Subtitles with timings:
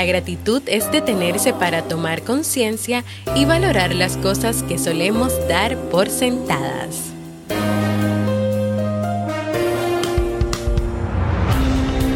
[0.00, 3.04] La gratitud es detenerse para tomar conciencia
[3.36, 7.12] y valorar las cosas que solemos dar por sentadas.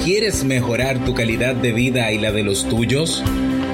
[0.02, 3.22] ¿Quieres mejorar tu calidad de vida y la de los tuyos?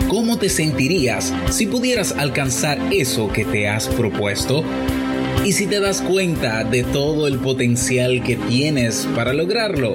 [0.09, 4.65] ¿Cómo te sentirías si pudieras alcanzar eso que te has propuesto?
[5.45, 9.95] ¿Y si te das cuenta de todo el potencial que tienes para lograrlo?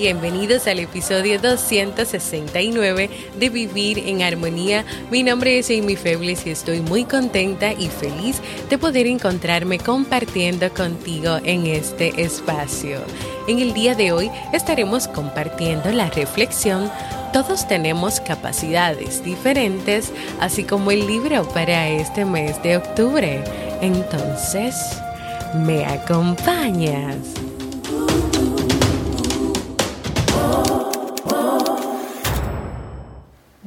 [0.00, 4.82] Bienvenidos al episodio 269 de Vivir en Armonía.
[5.10, 8.40] Mi nombre es Amy Febles y estoy muy contenta y feliz
[8.70, 13.00] de poder encontrarme compartiendo contigo en este espacio.
[13.46, 16.90] En el día de hoy estaremos compartiendo la reflexión
[17.34, 23.44] todos tenemos capacidades diferentes, así como el libro para este mes de octubre.
[23.82, 24.74] Entonces,
[25.54, 27.49] ¿me acompañas?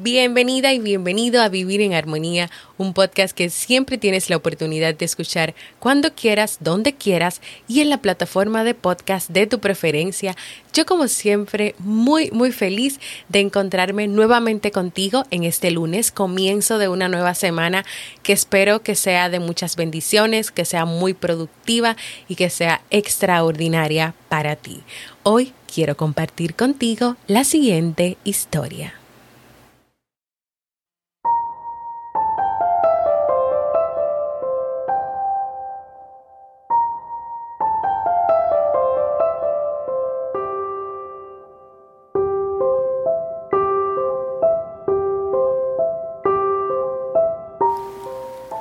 [0.04, 5.05] Bienvenida y bienvenido a Vivir en Armonía, un podcast que siempre tienes la oportunidad de
[5.05, 7.39] escuchar cuando quieras, donde quieras
[7.70, 10.36] y en la plataforma de podcast de tu preferencia.
[10.73, 16.89] Yo como siempre muy muy feliz de encontrarme nuevamente contigo en este lunes, comienzo de
[16.89, 17.86] una nueva semana
[18.23, 21.95] que espero que sea de muchas bendiciones, que sea muy productiva
[22.27, 24.82] y que sea extraordinaria para ti.
[25.23, 28.95] Hoy quiero compartir contigo la siguiente historia.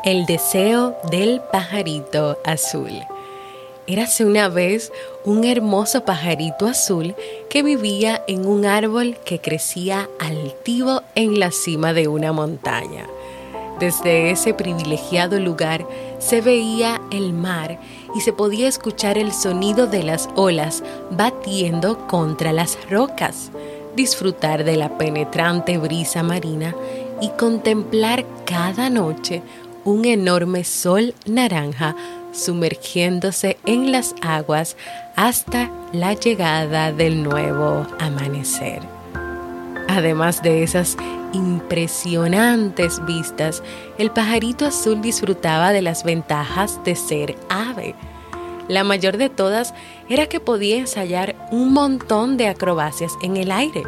[0.05, 2.91] El deseo del pajarito azul.
[3.87, 4.91] Érase una vez
[5.25, 7.15] un hermoso pajarito azul
[7.49, 13.07] que vivía en un árbol que crecía altivo en la cima de una montaña.
[13.79, 15.87] Desde ese privilegiado lugar
[16.19, 17.79] se veía el mar
[18.17, 20.83] y se podía escuchar el sonido de las olas
[21.13, 23.53] batiendo contra las rocas,
[23.95, 26.75] disfrutar de la penetrante brisa marina
[27.21, 29.43] y contemplar cada noche
[29.85, 31.97] un enorme sol naranja
[32.33, 34.77] sumergiéndose en las aguas
[35.17, 38.81] hasta la llegada del nuevo amanecer.
[39.89, 40.97] Además de esas
[41.33, 43.63] impresionantes vistas,
[43.99, 47.95] el pajarito azul disfrutaba de las ventajas de ser ave.
[48.69, 49.75] La mayor de todas
[50.09, 53.83] era que podía ensayar un montón de acrobacias en el aire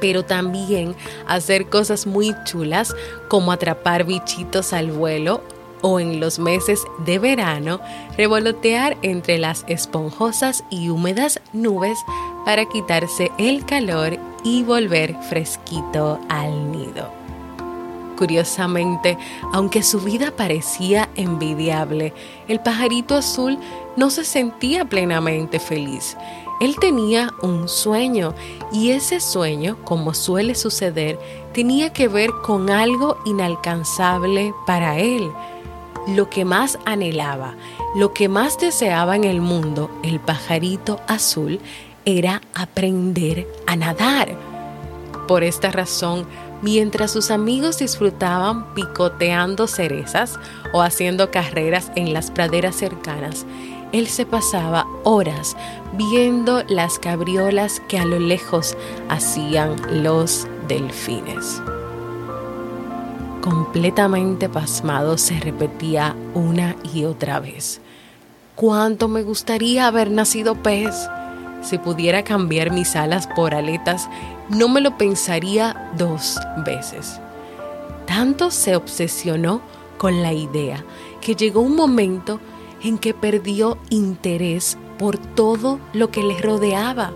[0.00, 0.94] pero también
[1.26, 2.94] hacer cosas muy chulas
[3.28, 5.42] como atrapar bichitos al vuelo
[5.82, 7.80] o en los meses de verano
[8.16, 11.98] revolotear entre las esponjosas y húmedas nubes
[12.44, 17.10] para quitarse el calor y volver fresquito al nido.
[18.16, 19.16] Curiosamente,
[19.52, 22.12] aunque su vida parecía envidiable,
[22.48, 23.58] el pajarito azul
[23.96, 26.18] no se sentía plenamente feliz.
[26.60, 28.34] Él tenía un sueño
[28.70, 31.18] y ese sueño, como suele suceder,
[31.54, 35.30] tenía que ver con algo inalcanzable para él.
[36.06, 37.54] Lo que más anhelaba,
[37.96, 41.60] lo que más deseaba en el mundo, el pajarito azul,
[42.04, 44.36] era aprender a nadar.
[45.26, 46.26] Por esta razón,
[46.60, 50.38] mientras sus amigos disfrutaban picoteando cerezas
[50.74, 53.46] o haciendo carreras en las praderas cercanas,
[53.92, 55.56] él se pasaba horas
[55.94, 58.76] viendo las cabriolas que a lo lejos
[59.08, 61.60] hacían los delfines.
[63.40, 67.80] Completamente pasmado se repetía una y otra vez.
[68.54, 70.94] ¿Cuánto me gustaría haber nacido pez?
[71.62, 74.08] Si pudiera cambiar mis alas por aletas,
[74.50, 77.20] no me lo pensaría dos veces.
[78.06, 79.62] Tanto se obsesionó
[79.96, 80.84] con la idea
[81.20, 82.40] que llegó un momento
[82.82, 87.12] en que perdió interés por todo lo que le rodeaba.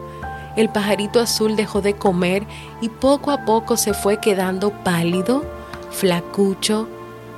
[0.56, 2.46] El pajarito azul dejó de comer
[2.80, 5.42] y poco a poco se fue quedando pálido,
[5.90, 6.88] flacucho,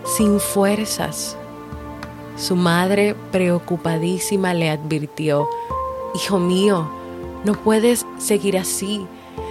[0.05, 1.37] sin fuerzas.
[2.37, 5.49] Su madre, preocupadísima, le advirtió,
[6.14, 6.88] Hijo mío,
[7.44, 9.06] no puedes seguir así.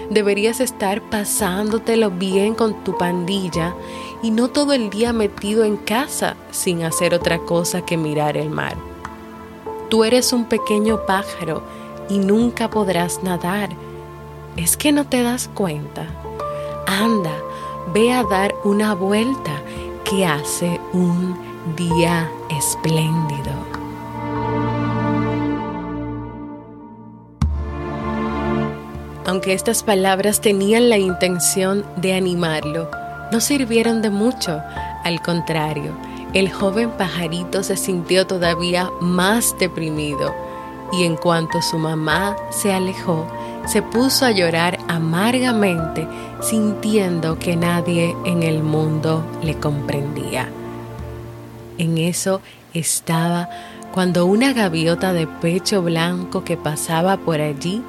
[0.10, 3.76] Deberías estar pasándotelo bien con tu pandilla
[4.22, 8.50] y no todo el día metido en casa sin hacer otra cosa que mirar el
[8.50, 8.76] mar.
[9.90, 11.64] Tú eres un pequeño pájaro
[12.10, 13.70] y nunca podrás nadar.
[14.58, 16.08] ¿Es que no te das cuenta?
[16.88, 17.36] Anda,
[17.94, 19.62] ve a dar una vuelta
[20.04, 21.38] que hace un
[21.76, 23.75] día espléndido.
[29.26, 32.90] Aunque estas palabras tenían la intención de animarlo,
[33.32, 34.62] no sirvieron de mucho.
[35.04, 35.98] Al contrario,
[36.34, 40.34] el joven pajarito se sintió todavía más deprimido
[40.94, 43.26] y en cuanto su mamá se alejó,
[43.66, 46.08] se puso a llorar amargamente,
[46.42, 50.50] sintiendo que nadie en el mundo le comprendía.
[51.80, 52.42] En eso
[52.74, 53.50] estaba
[53.92, 57.82] cuando una gaviota de pecho blanco que pasaba por allí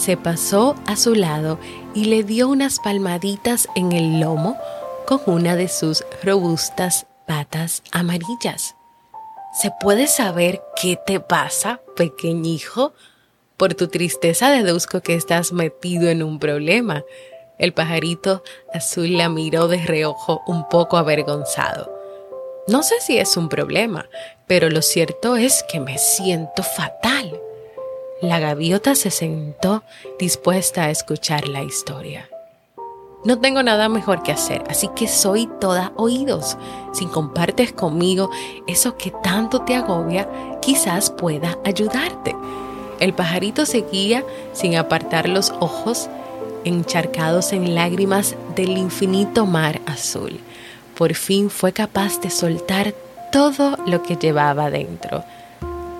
[0.00, 1.58] se pasó a su lado
[1.94, 4.56] y le dio unas palmaditas en el lomo
[5.06, 8.76] con una de sus robustas patas amarillas.
[9.60, 12.94] ¿Se puede saber qué te pasa, pequeñijo?
[13.58, 17.04] Por tu tristeza deduzco que estás metido en un problema.
[17.58, 18.42] El pajarito
[18.72, 21.92] azul la miró de reojo un poco avergonzado.
[22.68, 24.08] No sé si es un problema,
[24.46, 27.39] pero lo cierto es que me siento fatal.
[28.22, 29.82] La gaviota se sentó
[30.18, 32.28] dispuesta a escuchar la historia.
[33.24, 36.58] No tengo nada mejor que hacer, así que soy toda oídos.
[36.92, 38.30] Si compartes conmigo
[38.66, 40.28] eso que tanto te agobia,
[40.60, 42.36] quizás pueda ayudarte.
[42.98, 44.22] El pajarito seguía
[44.52, 46.10] sin apartar los ojos,
[46.64, 50.40] encharcados en lágrimas del infinito mar azul.
[50.94, 52.92] Por fin fue capaz de soltar
[53.32, 55.24] todo lo que llevaba dentro.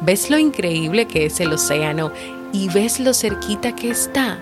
[0.03, 2.11] ¿Ves lo increíble que es el océano
[2.53, 4.39] y ves lo cerquita que está?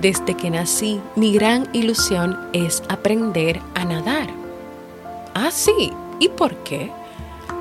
[0.00, 4.28] Desde que nací, mi gran ilusión es aprender a nadar.
[5.34, 5.92] Ah, sí.
[6.20, 6.92] ¿Y por qué?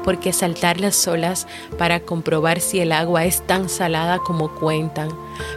[0.04, 1.48] Porque saltar las olas
[1.80, 5.10] para comprobar si el agua es tan salada como cuentan,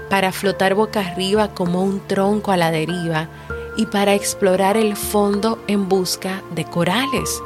[0.08, 3.28] para flotar boca arriba como un tronco a la deriva
[3.76, 7.42] y para explorar el fondo en busca de corales.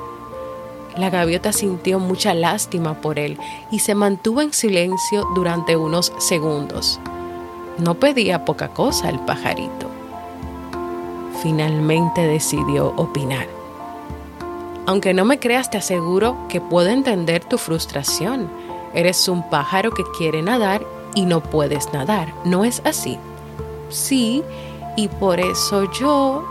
[0.99, 3.39] La gaviota sintió mucha lástima por él
[3.71, 6.99] y se mantuvo en silencio durante unos segundos.
[7.79, 9.89] No pedía poca cosa el pajarito.
[11.41, 13.47] Finalmente decidió opinar.
[14.87, 18.51] Aunque no me creas, te aseguro que puedo entender tu frustración.
[18.93, 20.85] Eres un pájaro que quiere nadar
[21.15, 23.19] y no puedes nadar, ¿no es así?
[23.89, 24.43] Sí,
[24.97, 26.45] y por eso yo...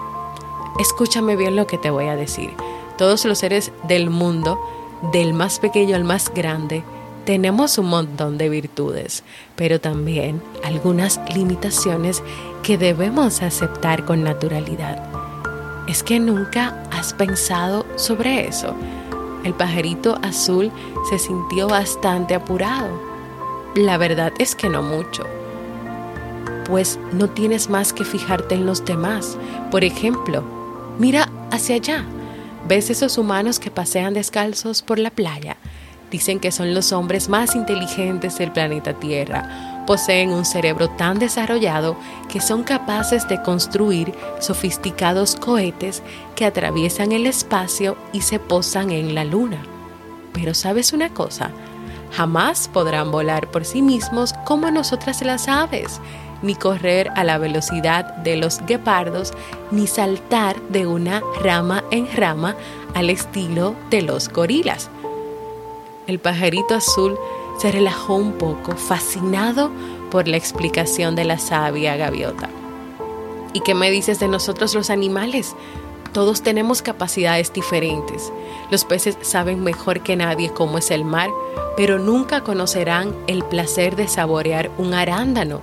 [0.80, 2.54] Escúchame bien lo que te voy a decir.
[2.98, 4.60] Todos los seres del mundo,
[5.14, 6.84] del más pequeño al más grande,
[7.26, 9.24] tenemos un montón de virtudes,
[9.56, 12.24] pero también algunas limitaciones
[12.64, 15.04] que debemos aceptar con naturalidad.
[15.88, 18.74] ¿Es que nunca has pensado sobre eso?
[19.44, 20.72] El pajarito azul
[21.10, 22.90] se sintió bastante apurado.
[23.76, 25.24] La verdad es que no mucho.
[26.66, 29.38] Pues no tienes más que fijarte en los demás.
[29.70, 30.44] Por ejemplo,
[30.98, 32.06] mira hacia allá.
[32.68, 35.56] ¿Ves esos humanos que pasean descalzos por la playa?
[36.12, 39.86] Dicen que son los hombres más inteligentes del planeta Tierra.
[39.88, 41.96] Poseen un cerebro tan desarrollado
[42.28, 46.04] que son capaces de construir sofisticados cohetes
[46.36, 49.64] que atraviesan el espacio y se posan en la luna.
[50.34, 51.52] Pero sabes una cosa,
[52.12, 56.02] jamás podrán volar por sí mismos como nosotras las aves,
[56.42, 59.34] ni correr a la velocidad de los guepardos,
[59.72, 62.56] ni saltar de una rama en rama
[62.94, 64.90] al estilo de los gorilas
[66.08, 67.20] el pajarito azul
[67.60, 69.70] se relajó un poco, fascinado
[70.10, 72.50] por la explicación de la sabia gaviota.
[73.54, 75.56] ¿Y qué me dices de nosotros los animales?
[76.14, 78.32] Todos tenemos capacidades diferentes.
[78.72, 81.30] Los peces saben mejor que nadie cómo es el mar,
[81.76, 85.60] pero nunca conocerán el placer de saborear un arándano.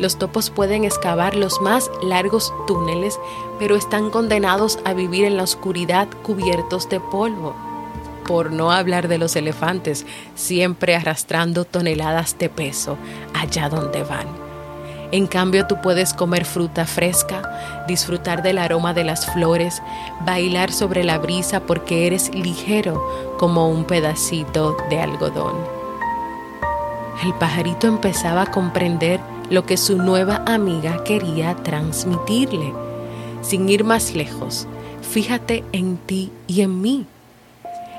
[0.00, 3.20] Los topos pueden excavar los más largos túneles,
[3.58, 7.54] pero están condenados a vivir en la oscuridad cubiertos de polvo
[8.26, 12.96] por no hablar de los elefantes, siempre arrastrando toneladas de peso
[13.34, 14.28] allá donde van.
[15.10, 19.82] En cambio, tú puedes comer fruta fresca, disfrutar del aroma de las flores,
[20.24, 25.56] bailar sobre la brisa porque eres ligero como un pedacito de algodón.
[27.24, 32.72] El pajarito empezaba a comprender lo que su nueva amiga quería transmitirle.
[33.42, 34.66] Sin ir más lejos,
[35.02, 37.06] fíjate en ti y en mí.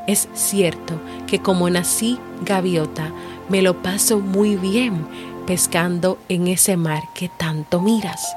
[0.07, 0.95] Es cierto
[1.27, 3.11] que como nací gaviota,
[3.49, 5.05] me lo paso muy bien
[5.45, 8.35] pescando en ese mar que tanto miras.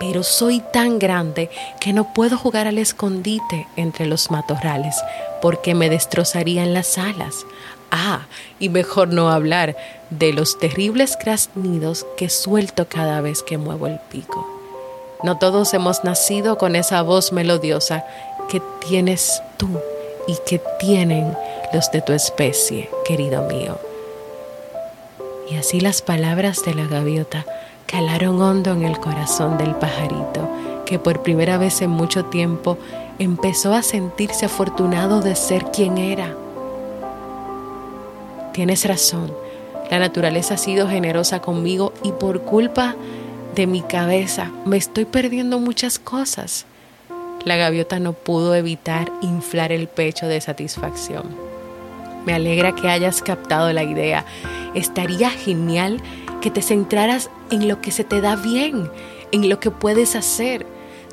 [0.00, 4.94] Pero soy tan grande que no puedo jugar al escondite entre los matorrales
[5.40, 7.46] porque me destrozarían las alas.
[7.90, 8.26] Ah,
[8.58, 9.76] y mejor no hablar
[10.10, 14.46] de los terribles graznidos que suelto cada vez que muevo el pico.
[15.22, 18.04] No todos hemos nacido con esa voz melodiosa
[18.48, 19.68] que tienes tú
[20.26, 21.36] y que tienen
[21.72, 23.78] los de tu especie, querido mío.
[25.50, 27.44] Y así las palabras de la gaviota
[27.86, 30.48] calaron hondo en el corazón del pajarito,
[30.84, 32.78] que por primera vez en mucho tiempo
[33.18, 36.34] empezó a sentirse afortunado de ser quien era.
[38.56, 39.34] Tienes razón,
[39.90, 42.96] la naturaleza ha sido generosa conmigo y por culpa
[43.54, 46.64] de mi cabeza me estoy perdiendo muchas cosas.
[47.44, 51.36] La gaviota no pudo evitar inflar el pecho de satisfacción.
[52.24, 54.24] Me alegra que hayas captado la idea.
[54.72, 56.00] Estaría genial
[56.40, 58.90] que te centraras en lo que se te da bien,
[59.32, 60.66] en lo que puedes hacer.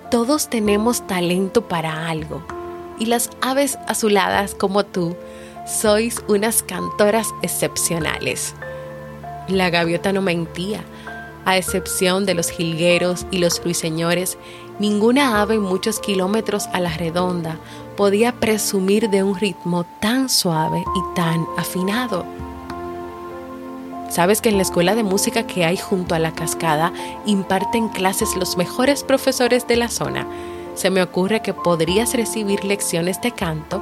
[0.09, 2.41] Todos tenemos talento para algo.
[2.99, 5.17] Y las aves azuladas como tú
[5.65, 8.55] sois unas cantoras excepcionales.
[9.47, 10.83] La gaviota no mentía.
[11.45, 14.37] A excepción de los jilgueros y los ruiseñores,
[14.79, 17.57] ninguna ave muchos kilómetros a la redonda
[17.97, 22.25] podía presumir de un ritmo tan suave y tan afinado.
[24.09, 26.93] ¿Sabes que en la escuela de música que hay junto a la cascada
[27.25, 30.27] imparten clases los mejores profesores de la zona?
[30.75, 33.81] Se me ocurre que podrías recibir lecciones de canto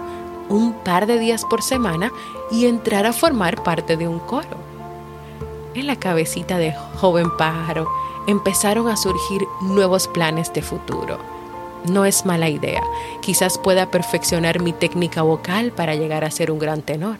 [0.52, 2.12] un par de días por semana
[2.52, 4.58] y entrar a formar parte de un coro.
[5.74, 7.88] En la cabecita de joven pájaro
[8.28, 11.18] empezaron a surgir nuevos planes de futuro.
[11.86, 12.84] No es mala idea,
[13.22, 17.18] quizás pueda perfeccionar mi técnica vocal para llegar a ser un gran tenor.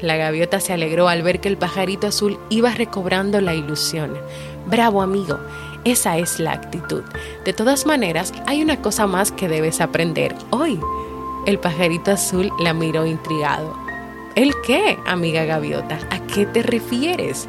[0.00, 4.16] La gaviota se alegró al ver que el pajarito azul iba recobrando la ilusión.
[4.66, 5.38] Bravo amigo,
[5.84, 7.02] esa es la actitud.
[7.44, 10.78] De todas maneras, hay una cosa más que debes aprender hoy.
[11.46, 13.76] El pajarito azul la miró intrigado.
[14.34, 15.98] ¿El qué, amiga gaviota?
[16.10, 17.48] ¿A qué te refieres?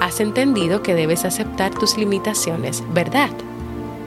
[0.00, 3.30] Has entendido que debes aceptar tus limitaciones, ¿verdad?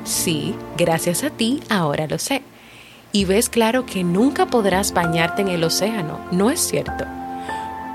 [0.03, 2.41] Sí, gracias a ti ahora lo sé.
[3.12, 7.05] Y ves claro que nunca podrás bañarte en el océano, ¿no es cierto?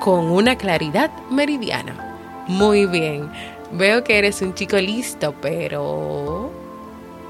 [0.00, 2.44] Con una claridad meridiana.
[2.46, 3.28] Muy bien,
[3.72, 6.57] veo que eres un chico listo, pero...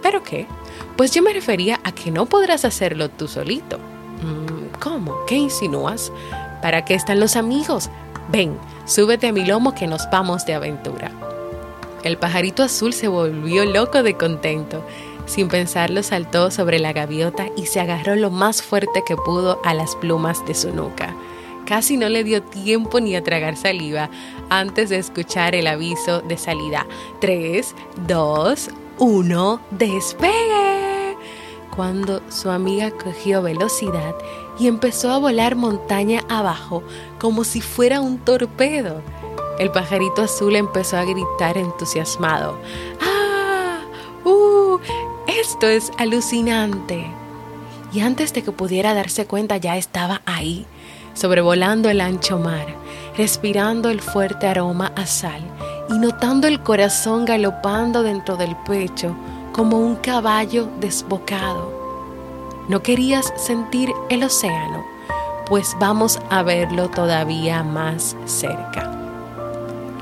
[0.02, 0.46] ¿Pero qué?
[0.96, 3.78] Pues yo me refería a que no podrás hacerlo tú solito.
[3.78, 5.14] Mm, ¿Cómo?
[5.26, 6.12] ¿Qué insinúas?
[6.62, 7.90] ¿Para qué están los amigos?
[8.30, 11.10] Ven, súbete a mi lomo que nos vamos de aventura.
[12.04, 14.84] El pajarito azul se volvió loco de contento.
[15.26, 19.74] Sin pensarlo saltó sobre la gaviota y se agarró lo más fuerte que pudo a
[19.74, 21.14] las plumas de su nuca.
[21.66, 24.08] Casi no le dio tiempo ni a tragar saliva
[24.48, 26.86] antes de escuchar el aviso de salida.
[27.20, 27.74] 3,
[28.06, 31.16] 2, 1, despegue.
[31.74, 34.16] Cuando su amiga cogió velocidad
[34.58, 36.82] y empezó a volar montaña abajo
[37.20, 39.00] como si fuera un torpedo.
[39.60, 42.58] El pajarito azul empezó a gritar entusiasmado.
[43.00, 43.78] ¡Ah!
[44.24, 44.78] ¡Uh!
[45.28, 47.06] Esto es alucinante.
[47.92, 50.66] Y antes de que pudiera darse cuenta ya estaba ahí,
[51.14, 52.66] sobrevolando el ancho mar,
[53.16, 55.42] respirando el fuerte aroma a sal
[55.88, 59.16] y notando el corazón galopando dentro del pecho
[59.52, 61.72] como un caballo desbocado.
[62.68, 64.84] ¿No querías sentir el océano?
[65.46, 68.94] Pues vamos a verlo todavía más cerca.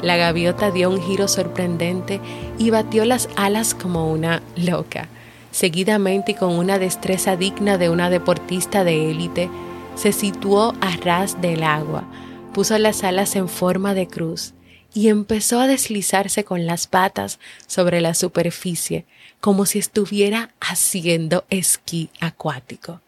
[0.02, 2.20] La gaviota dio un giro sorprendente
[2.58, 5.08] y batió las alas como una loca.
[5.52, 9.48] Seguidamente y con una destreza digna de una deportista de élite,
[9.94, 12.04] se situó a ras del agua,
[12.52, 14.52] puso las alas en forma de cruz
[14.96, 19.04] y empezó a deslizarse con las patas sobre la superficie,
[19.42, 23.02] como si estuviera haciendo esquí acuático.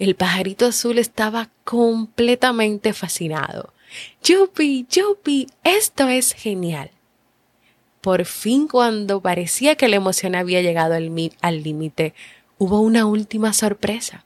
[0.00, 3.72] El pajarito azul estaba completamente fascinado.
[4.24, 4.88] ¡Yupi!
[4.90, 5.46] ¡Yupi!
[5.62, 6.90] Esto es genial.
[8.00, 12.12] Por fin, cuando parecía que la emoción había llegado al límite,
[12.58, 14.24] hubo una última sorpresa.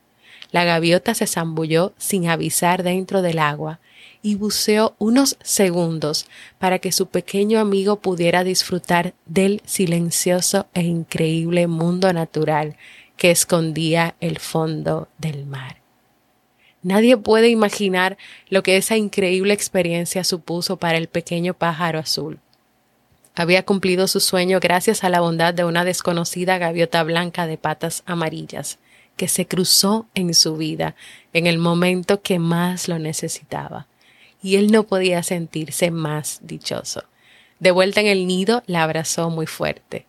[0.53, 3.79] La gaviota se zambulló sin avisar dentro del agua
[4.25, 6.27] y buceó unos segundos
[6.59, 12.75] para que su pequeño amigo pudiera disfrutar del silencioso e increíble mundo natural
[13.19, 15.77] que escondía el fondo del mar.
[16.83, 18.17] Nadie puede imaginar
[18.49, 22.39] lo que esa increíble experiencia supuso para el pequeño pájaro azul.
[23.35, 28.03] Había cumplido su sueño gracias a la bondad de una desconocida gaviota blanca de patas
[28.07, 28.79] amarillas,
[29.19, 30.95] que se cruzó en su vida
[31.35, 33.87] en el momento que más lo necesitaba.
[34.45, 37.03] Y él no podía sentirse más dichoso.
[37.59, 40.07] De vuelta en el nido, la abrazó muy fuerte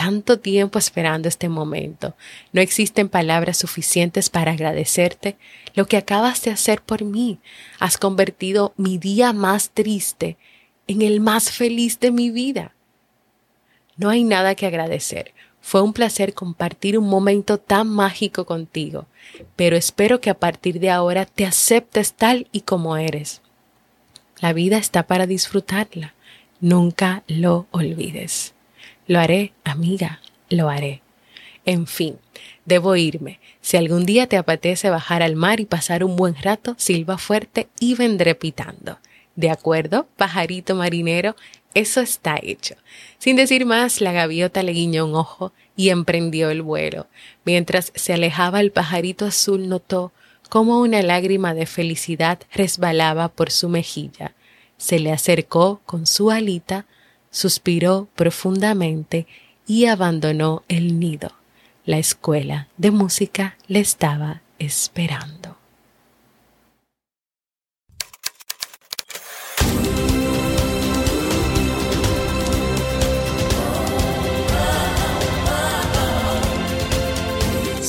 [0.00, 2.14] tanto tiempo esperando este momento.
[2.52, 5.36] No existen palabras suficientes para agradecerte
[5.74, 7.38] lo que acabas de hacer por mí.
[7.78, 10.38] Has convertido mi día más triste
[10.86, 12.72] en el más feliz de mi vida.
[13.98, 15.34] No hay nada que agradecer.
[15.60, 19.04] Fue un placer compartir un momento tan mágico contigo,
[19.54, 23.42] pero espero que a partir de ahora te aceptes tal y como eres.
[24.40, 26.14] La vida está para disfrutarla.
[26.60, 28.54] Nunca lo olvides.
[29.06, 31.02] Lo haré, amiga, lo haré.
[31.66, 32.18] En fin,
[32.64, 33.38] debo irme.
[33.60, 37.68] Si algún día te apetece bajar al mar y pasar un buen rato, silba fuerte
[37.78, 38.98] y vendré pitando.
[39.36, 41.36] ¿De acuerdo, pajarito marinero?
[41.74, 42.74] Eso está hecho.
[43.18, 47.06] Sin decir más, la gaviota le guiñó un ojo y emprendió el vuelo.
[47.44, 50.12] Mientras se alejaba el pajarito azul notó
[50.50, 54.34] cómo una lágrima de felicidad resbalaba por su mejilla.
[54.76, 56.84] Se le acercó con su alita
[57.30, 59.26] suspiró profundamente
[59.66, 61.32] y abandonó el nido.
[61.86, 65.59] La escuela de música le estaba esperando.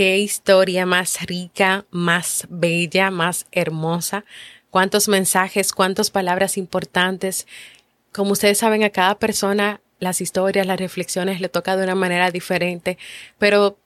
[0.00, 4.24] Qué historia más rica, más bella, más hermosa
[4.70, 7.46] cuántos mensajes, cuántas palabras importantes.
[8.10, 12.30] Como ustedes saben, a cada persona las historias, las reflexiones le toca de una manera
[12.30, 12.96] diferente,
[13.38, 13.76] pero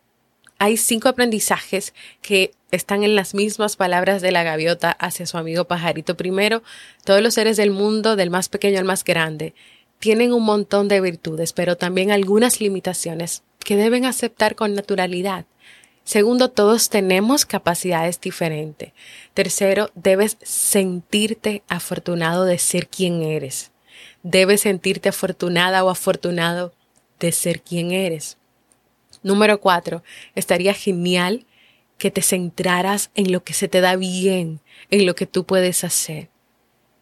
[0.60, 5.64] hay cinco aprendizajes que están en las mismas palabras de la gaviota hacia su amigo
[5.64, 6.16] pajarito.
[6.16, 6.62] Primero,
[7.04, 9.52] todos los seres del mundo, del más pequeño al más grande,
[9.98, 15.46] tienen un montón de virtudes, pero también algunas limitaciones que deben aceptar con naturalidad.
[16.04, 18.92] Segundo, todos tenemos capacidades diferentes.
[19.32, 23.72] Tercero, debes sentirte afortunado de ser quien eres.
[24.22, 26.74] Debes sentirte afortunada o afortunado
[27.18, 28.36] de ser quien eres.
[29.22, 30.02] Número cuatro,
[30.34, 31.46] estaría genial
[31.96, 35.84] que te centraras en lo que se te da bien, en lo que tú puedes
[35.84, 36.28] hacer.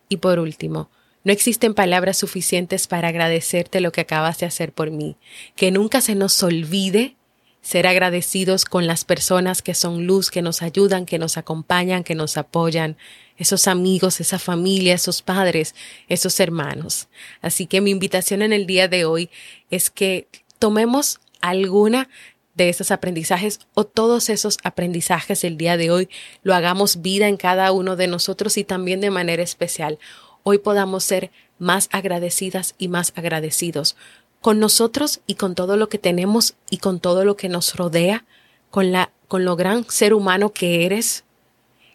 [0.09, 0.91] Y por último,
[1.25, 5.17] no existen palabras suficientes para agradecerte lo que acabas de hacer por mí.
[5.57, 7.17] Que nunca se nos olvide
[7.63, 12.17] ser agradecidos con las personas que son luz, que nos ayudan, que nos acompañan, que
[12.17, 12.97] nos apoyan,
[13.39, 15.75] esos amigos, esa familia, esos padres,
[16.09, 17.09] esos hermanos.
[17.41, 19.31] Así que mi invitación en el día de hoy
[19.71, 22.09] es que tomemos alguna
[22.55, 26.09] de esos aprendizajes o todos esos aprendizajes el día de hoy
[26.43, 29.99] lo hagamos vida en cada uno de nosotros y también de manera especial.
[30.43, 33.97] Hoy podamos ser más agradecidas y más agradecidos
[34.43, 38.27] con nosotros y con todo lo que tenemos y con todo lo que nos rodea,
[38.71, 41.25] con la con lo gran ser humano que eres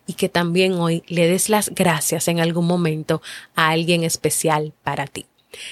[0.07, 3.21] y que también hoy le des las gracias en algún momento
[3.53, 5.27] a alguien especial para ti.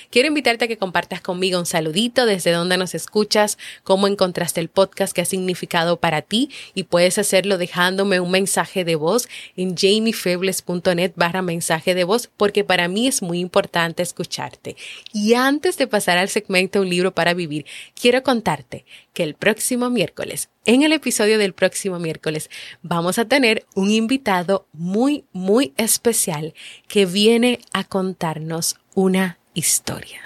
[0.09, 4.69] Quiero invitarte a que compartas conmigo un saludito desde donde nos escuchas, cómo encontraste el
[4.69, 9.75] podcast, qué ha significado para ti y puedes hacerlo dejándome un mensaje de voz en
[9.75, 14.75] jamiefebles.net barra mensaje de voz porque para mí es muy importante escucharte.
[15.13, 17.65] Y antes de pasar al segmento Un libro para vivir,
[17.99, 22.49] quiero contarte que el próximo miércoles, en el episodio del próximo miércoles,
[22.81, 26.53] vamos a tener un invitado muy, muy especial
[26.87, 30.21] que viene a contarnos una historia.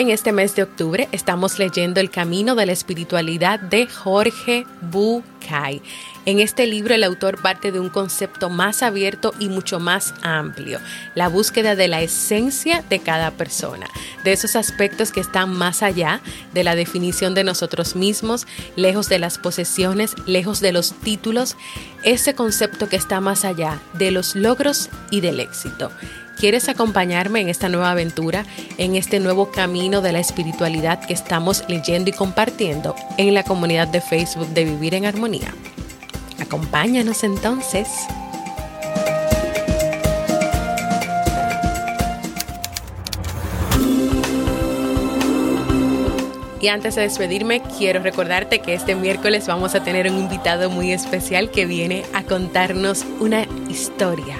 [0.00, 5.82] En este mes de octubre estamos leyendo El Camino de la Espiritualidad de Jorge Bucay.
[6.24, 10.80] En este libro el autor parte de un concepto más abierto y mucho más amplio,
[11.14, 13.88] la búsqueda de la esencia de cada persona,
[14.24, 16.22] de esos aspectos que están más allá
[16.54, 21.58] de la definición de nosotros mismos, lejos de las posesiones, lejos de los títulos,
[22.04, 25.90] ese concepto que está más allá de los logros y del éxito.
[26.40, 28.46] ¿Quieres acompañarme en esta nueva aventura,
[28.78, 33.88] en este nuevo camino de la espiritualidad que estamos leyendo y compartiendo en la comunidad
[33.88, 35.54] de Facebook de Vivir en Armonía?
[36.40, 37.88] Acompáñanos entonces.
[46.62, 50.90] Y antes de despedirme, quiero recordarte que este miércoles vamos a tener un invitado muy
[50.90, 54.38] especial que viene a contarnos una historia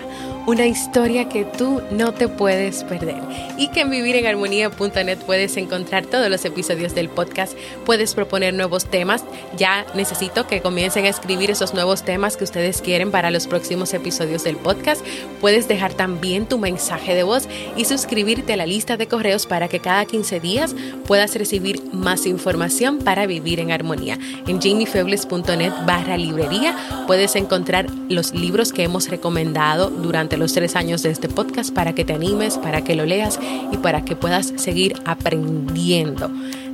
[0.50, 3.22] una historia que tú no te puedes perder
[3.56, 9.22] y que en vivirenharmonía.net puedes encontrar todos los episodios del podcast, puedes proponer nuevos temas,
[9.56, 13.94] ya necesito que comiencen a escribir esos nuevos temas que ustedes quieren para los próximos
[13.94, 15.06] episodios del podcast,
[15.40, 19.68] puedes dejar también tu mensaje de voz y suscribirte a la lista de correos para
[19.68, 20.74] que cada 15 días
[21.06, 24.18] puedas recibir más información para vivir en armonía.
[24.48, 31.02] En jamiefebles.net barra librería puedes encontrar los libros que hemos recomendado durante los tres años
[31.02, 33.38] de este podcast para que te animes, para que lo leas
[33.70, 36.30] y para que puedas seguir aprendiendo.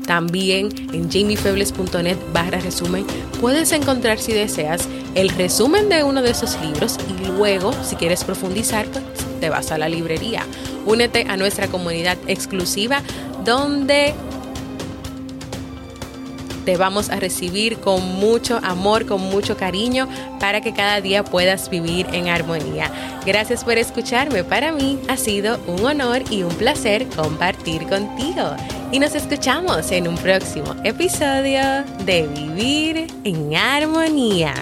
[0.07, 3.05] También en jamiefebles.net barra resumen
[3.41, 8.23] puedes encontrar si deseas el resumen de uno de esos libros y luego si quieres
[8.23, 9.05] profundizar pues
[9.41, 10.47] te vas a la librería.
[10.87, 13.03] Únete a nuestra comunidad exclusiva
[13.45, 14.15] donde
[16.67, 20.09] te vamos a recibir con mucho amor, con mucho cariño,
[20.41, 22.91] para que cada día puedas vivir en armonía.
[23.25, 24.43] Gracias por escucharme.
[24.45, 28.57] Para mí ha sido un honor y un placer compartir contigo.
[28.91, 34.53] Y nos escuchamos en un próximo episodio de Vivir en Armonía.